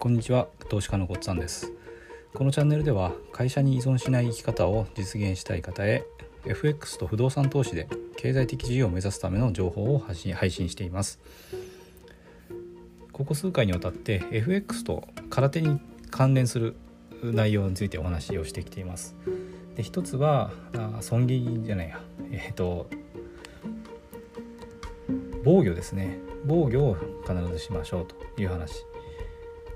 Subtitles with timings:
[0.00, 1.74] こんにちは投資家のごっつぁんです。
[2.32, 6.06] このチャンネルでは会社に依存しない生き方を実現したい方へ
[6.46, 7.86] FX と不動産投資で
[8.16, 11.20] 経済的自由を目指すための情報を発信配信しています。
[13.12, 15.78] ここ数回にわたって FX と空手に
[16.10, 16.76] 関連する
[17.22, 19.14] 内容についてお話をしてきています。
[19.76, 22.00] で一つはあ損切じゃないや。
[22.32, 22.88] えっ、ー、と
[25.44, 26.16] 防御ですね。
[26.46, 26.96] 防御を
[27.26, 28.86] 必ずしましょうという話。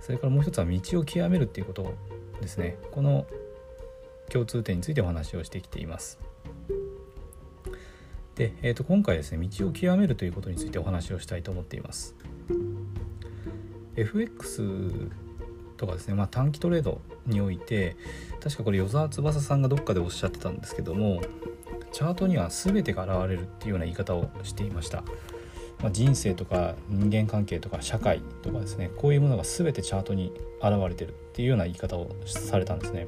[0.05, 1.95] それからもう一つは道を極めるっていうこと
[2.43, 2.77] ですね。
[2.93, 3.25] この
[4.29, 6.19] 共通点についてお話をしてきています。
[8.35, 12.15] で、えー、と今回ですね道を極めるということについてお話をしたいと思っています。
[13.97, 15.09] FX
[15.79, 17.97] とかですね、まあ、短期トレードにおいて
[18.43, 21.23] 確かこれ与沢翼さんがどっかでおっしゃってたんですけども
[21.93, 25.03] チャートには全てが現れるっていうような言い方をしていました。
[25.85, 30.33] まあ、人生とか人間関係とか社会とかですねこういうものが全てチャートに
[30.63, 33.07] 現れてるっていうような言い方をされたんですね。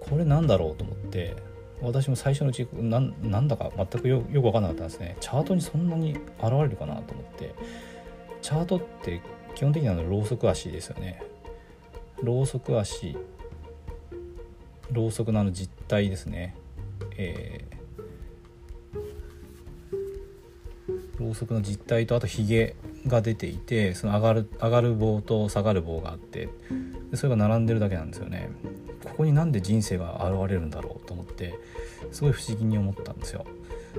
[0.00, 1.34] これなんだろうと思って
[1.80, 5.16] 私も最初のうちななんだか全くよく分かんなかったんですね。
[5.18, 7.54] チャートにそんなに現れるかなと思って。
[8.42, 9.22] チャートって
[9.54, 11.22] 基本的にはろうそく足ですよね。
[12.22, 13.16] ろうそく足
[14.92, 16.54] ろうそくのあの実体ですね、
[17.16, 17.64] え
[21.18, 22.76] ろうそくの実体とあとひげ
[23.06, 26.48] が出ていてその上がる上がる棒と下がる棒があって
[27.10, 28.50] でそれが並んでるだけなんですよね。
[29.04, 31.54] ここになんで人生が現れるんだろうと思って
[32.10, 33.44] すごい不思議に思ったんですよ。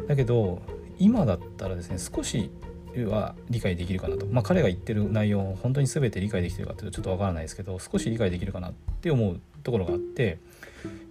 [0.08, 0.62] だけど
[0.98, 2.50] 今だったらですね少し
[3.04, 4.26] は理解できるかなと。
[4.26, 10.40] まあ彼が言ってる内容を本当に全て理解できてるかっていうとちょっとわからないですけど少し理解できるかなって思うところがあって、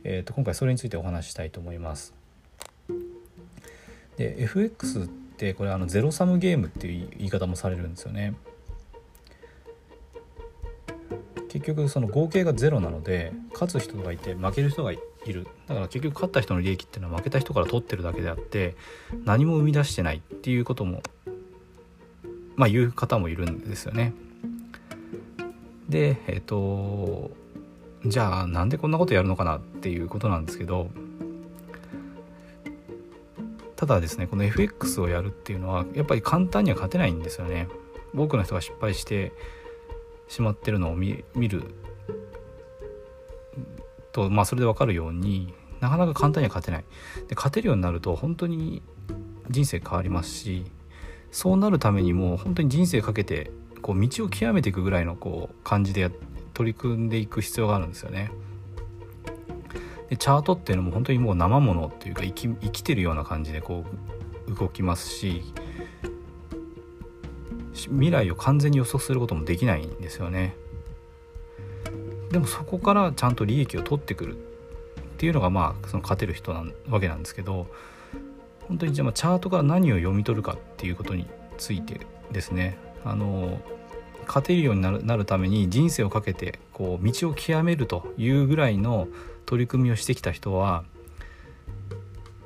[0.03, 2.15] えー、と今回それについてお話ししたいと思います。
[4.17, 5.24] で FX って
[5.57, 8.35] これあのゼロサムゲームっていう言い方もされるんですよね。
[11.49, 15.47] 結局その合計がゼロなので勝つ人がいて負ける人がいる。
[15.69, 18.75] だから結局勝った人の利益っていうのは負けた人から取ってるだけであって
[19.25, 21.03] 何も生み出してないっていうことも
[22.57, 24.13] まあ言う方もいるんですよね。
[25.89, 27.31] でえっ、と
[28.05, 30.91] じゃあなんでこんなことやるのかなっていうことなんですけど
[33.77, 37.69] ただですねこの FX をやるっていうのはやっぱり簡単には勝てないんですよね
[38.15, 39.33] 多くの人が失敗して
[40.29, 41.65] しまってるのを見る
[44.13, 46.85] とまあそれで分かるようになかなか簡単には勝てない
[47.29, 48.83] で勝てるようになると本当に
[49.51, 50.65] 人生変わりますし
[51.31, 53.51] そうなるためにも本当に人生かけて
[53.83, 56.11] こう道を極めていくぐらいのこう感じで
[56.55, 58.31] 取り組んでいく必要があるんですよね。
[60.09, 63.85] でチャートっていうのも本当にもう生ものっていうか生き生きてるような感じでこ
[64.49, 65.43] う動きますし
[67.73, 70.55] 未来を完全に予測することもできないんですよね。
[72.31, 74.39] でもそこからちゃんと利益を取ってくるっ
[75.19, 77.69] ていうのがまあその勝てる人なわけなんですけど
[78.67, 81.27] 本当にじゃあチャートから何を読み取るかっていうことに
[81.59, 82.01] ついて
[82.33, 82.79] ですね。
[83.05, 83.61] あの
[84.27, 89.09] 勝てるようになるなるために人生をかけてこう道を極めるというぐらいの
[89.47, 90.85] 取り組みをしてきた人は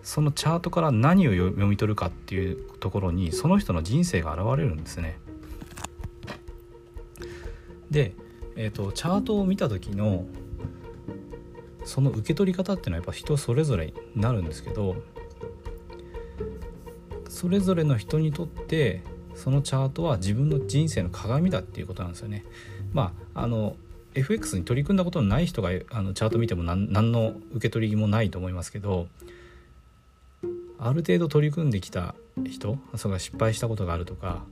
[0.03, 5.19] そのチャートから何を読み取るかっていうところにその人の人生が現れるんですね。
[7.91, 8.15] で、
[8.57, 10.27] えーと、チャートを見た時の
[11.85, 14.97] その受け取り方っていうのはやっぱ人それぞれになるんですけど
[17.29, 19.03] それぞれの人にとって
[19.39, 22.45] そのチャートは自分の人生の鏡だっていうことなんですよね。
[22.93, 23.77] まああの
[24.15, 29.07] FX に取り組んだことのない人があのチャート見ても何何の受け取りもないと思いますけど
[30.79, 32.15] ある程度取り組んできた
[32.47, 34.45] 人それが失敗したことがあるとか、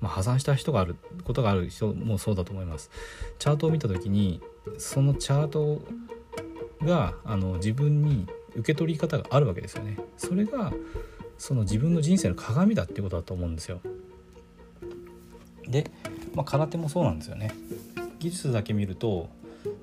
[0.00, 2.90] まあ、破産した人があることがある人もそうだと思います。
[3.38, 4.40] チャートを見た時に
[4.78, 5.82] そのチャート
[6.82, 8.26] があの自分に
[8.56, 9.98] 受け取り方があるわけですよね。
[10.16, 10.72] それが
[11.38, 13.80] その自分の人生の鏡だっていうことだと思うんですよ。
[16.34, 17.52] まあ、空手もそうなんですよね。
[18.18, 19.28] 技術だけ見ると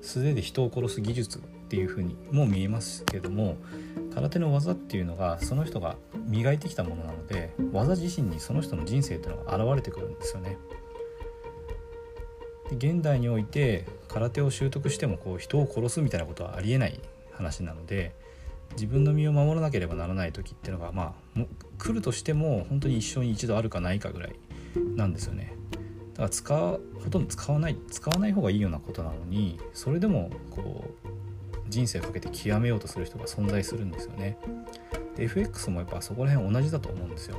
[0.02, 3.56] 素手で人を殺す技術っていうふうにも見えますけども
[4.14, 10.56] 空手の技っていうのがその人が磨いてきたものなので技自身にその人の人生っていうのが現れてくるんですよね。
[12.70, 17.00] で現代において空手を習得してもこう人を殺すみたいなことはありえない
[17.32, 18.14] 話なので
[18.72, 21.40] 自分の身を守らなければならない時っていうのがまあ
[21.78, 24.34] 来るとしても本当に一生に一度あるかないかぐらい
[24.96, 25.54] なんですよね。
[26.20, 31.08] だから使うほとんど使わない使わない方がいいようなことなのにそれでもこう
[31.70, 34.36] 人生かけて極めようとする人が存在するんですよね。
[35.16, 37.38] で FX もやっぱそこら辺同じだと思うんですよ。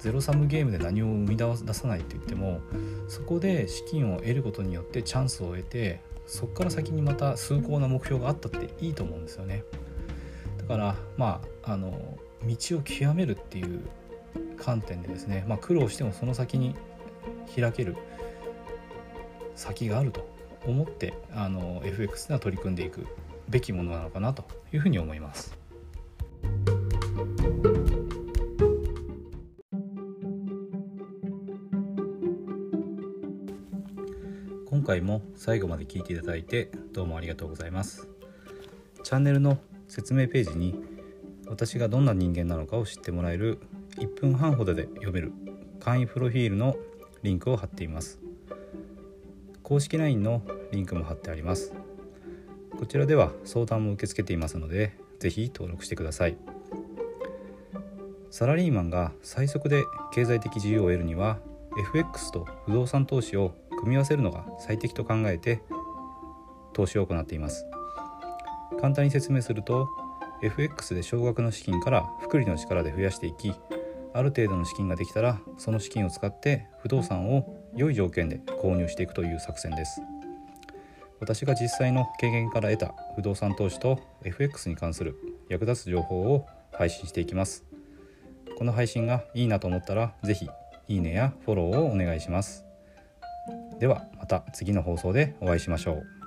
[0.00, 2.60] ゼロサムゲームで何を生み出さないって言っても
[3.08, 9.62] そこで資金を得ることによってチャンスを得てそこから先にまた崇高な目標があったっていいと思うんですよね
[10.56, 13.82] だからまああの道を極めるっていう
[14.56, 16.76] 観点でですね、まあ、苦労してもその先に
[17.54, 17.96] 開ける
[19.54, 20.28] 先があると
[20.66, 23.06] 思ってあの FX では取り組んでいく
[23.48, 25.58] べきものなのかなというふうに思います。
[34.66, 38.08] 今回も最後まで聞いていただいてどうもありがとうございます。
[39.02, 39.58] チャンネルの
[39.88, 40.80] 説明ページに
[41.46, 43.58] 私がどんな人間なのかを知ってもらえる
[43.96, 45.32] 1分半ほどで読める
[45.80, 46.76] 簡易プロフィールの
[47.22, 48.18] リンクを貼っています。
[49.62, 51.72] 公式 LINE のリンクも貼ってあります。
[52.78, 56.36] こちらでは相談も受け付けていますので是非登録してください。
[58.30, 61.38] サラリーマンが最速で経済的自由を得るには
[61.78, 65.62] FX と不動産投資を組み合わせるのが最適と考えて
[66.72, 67.66] 投資を行っています。
[68.80, 69.88] 簡単に説明すると
[70.42, 73.52] FX で少額の資金から複利の力で増やしていき
[74.12, 80.00] ある程度の資金ができたらその資金を使って不動産を良い条件で購入していくという作戦です。
[81.20, 85.16] 私が実際の経験から得た不動産投資と FX に関する
[85.48, 87.64] 役立つ情報を配信していきます。
[88.56, 90.48] この配信がいいなと思ったら是非
[90.88, 92.64] いいねやフォローをお願いします。
[93.78, 96.19] ではまた次の放送でお会いしましょう。